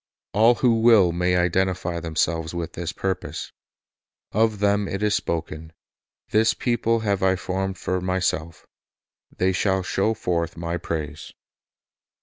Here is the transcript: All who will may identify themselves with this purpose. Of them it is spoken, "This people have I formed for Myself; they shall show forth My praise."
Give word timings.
All 0.33 0.55
who 0.55 0.81
will 0.81 1.11
may 1.11 1.35
identify 1.35 1.99
themselves 1.99 2.55
with 2.55 2.73
this 2.73 2.91
purpose. 2.91 3.51
Of 4.31 4.57
them 4.57 4.87
it 4.87 5.03
is 5.03 5.13
spoken, 5.13 5.73
"This 6.31 6.55
people 6.55 7.01
have 7.01 7.21
I 7.21 7.35
formed 7.35 7.77
for 7.77 8.01
Myself; 8.01 8.65
they 9.37 9.51
shall 9.51 9.83
show 9.83 10.15
forth 10.15 10.57
My 10.57 10.77
praise." 10.77 11.33